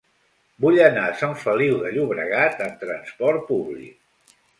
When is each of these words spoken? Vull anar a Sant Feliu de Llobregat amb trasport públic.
Vull 0.63 0.77
anar 0.85 1.03
a 1.09 1.17
Sant 1.19 1.35
Feliu 1.41 1.77
de 1.83 1.91
Llobregat 1.97 2.63
amb 2.69 2.81
trasport 2.85 3.45
públic. 3.51 4.35